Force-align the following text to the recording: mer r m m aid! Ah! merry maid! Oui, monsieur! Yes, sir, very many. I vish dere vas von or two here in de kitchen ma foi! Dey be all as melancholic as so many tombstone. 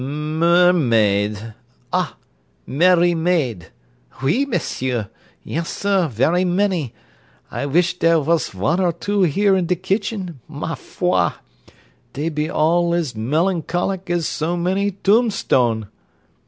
mer 0.03 0.47
r 0.63 0.69
m 0.69 0.87
m 0.91 0.93
aid! 0.93 1.53
Ah! 1.93 2.15
merry 2.65 3.13
maid! 3.13 3.67
Oui, 4.23 4.47
monsieur! 4.47 5.11
Yes, 5.43 5.69
sir, 5.69 6.07
very 6.07 6.43
many. 6.43 6.91
I 7.51 7.67
vish 7.67 7.99
dere 7.99 8.17
vas 8.17 8.49
von 8.49 8.79
or 8.79 8.93
two 8.93 9.21
here 9.21 9.55
in 9.55 9.67
de 9.67 9.75
kitchen 9.75 10.39
ma 10.47 10.73
foi! 10.73 11.33
Dey 12.13 12.29
be 12.29 12.49
all 12.49 12.95
as 12.95 13.15
melancholic 13.15 14.09
as 14.09 14.27
so 14.27 14.57
many 14.57 14.89
tombstone. 14.89 15.87